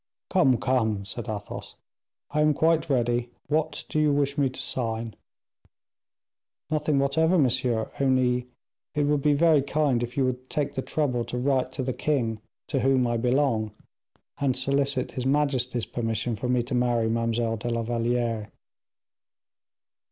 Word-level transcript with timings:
"Come, 0.31 0.57
come," 0.57 1.05
said 1.05 1.29
Athos, 1.29 1.75
"I 2.31 2.41
am 2.41 2.55
quite 2.55 2.89
ready; 2.89 3.29
what 3.49 3.85
do 3.87 3.99
you 3.99 4.11
wish 4.11 4.35
me 4.35 4.49
to 4.49 4.59
sign?" 4.59 5.15
"Nothing 6.71 6.97
whatever, 6.97 7.37
monsieur, 7.37 7.91
only 7.99 8.47
it 8.95 9.03
would 9.03 9.21
be 9.21 9.35
very 9.35 9.61
kind 9.61 10.01
if 10.01 10.17
you 10.17 10.25
would 10.25 10.49
take 10.49 10.73
the 10.73 10.81
trouble 10.81 11.23
to 11.25 11.37
write 11.37 11.71
to 11.73 11.83
the 11.83 11.93
king, 11.93 12.41
to 12.69 12.79
whom 12.79 13.05
I 13.05 13.17
belong, 13.17 13.73
and 14.39 14.57
solicit 14.57 15.11
his 15.11 15.27
majesty's 15.27 15.85
permission 15.85 16.35
for 16.35 16.49
me 16.49 16.63
to 16.63 16.73
marry 16.73 17.07
Mademoiselle 17.07 17.57
de 17.57 17.69
la 17.69 17.83
Valliere." 17.83 18.51